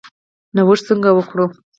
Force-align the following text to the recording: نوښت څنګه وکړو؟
نوښت 0.55 0.83
څنګه 0.87 1.09
وکړو؟ 1.13 1.45